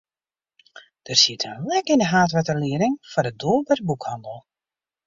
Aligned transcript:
Der 1.07 1.17
siet 1.23 1.43
in 1.49 1.65
lek 1.69 1.87
yn 1.93 2.03
de 2.03 2.07
haadwetterlieding 2.13 2.95
foar 3.11 3.25
de 3.27 3.33
doar 3.41 3.65
by 3.67 3.75
de 3.79 3.83
boekhannel. 3.89 4.39